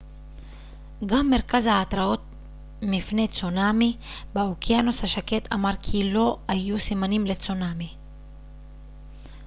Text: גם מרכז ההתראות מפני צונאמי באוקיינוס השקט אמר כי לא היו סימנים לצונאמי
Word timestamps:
גם 1.05 1.29
מרכז 1.29 1.65
ההתראות 1.65 2.21
מפני 2.81 3.27
צונאמי 3.27 3.97
באוקיינוס 4.33 5.03
השקט 5.03 5.53
אמר 5.53 5.71
כי 5.83 6.13
לא 6.13 6.37
היו 6.47 6.79
סימנים 6.79 7.25
לצונאמי 7.25 7.95